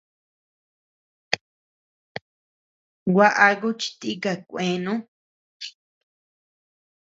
[3.13, 4.93] Gua aku chi tika kuenu.